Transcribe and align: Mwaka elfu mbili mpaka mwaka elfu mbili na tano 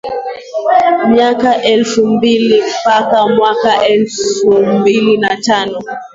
Mwaka 1.09 1.61
elfu 1.63 2.07
mbili 2.07 2.61
mpaka 2.81 3.27
mwaka 3.27 3.85
elfu 3.87 4.53
mbili 4.63 5.17
na 5.17 5.37
tano 5.37 5.81